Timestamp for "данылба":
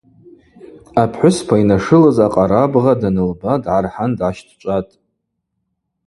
3.01-3.51